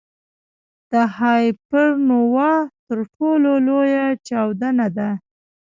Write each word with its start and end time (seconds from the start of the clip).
د 0.91 0.93
هایپرنووا 1.17 2.53
تر 2.87 2.99
ټولو 3.13 3.51
لویه 3.67 4.07
چاودنه 4.27 4.87
ده. 4.97 5.09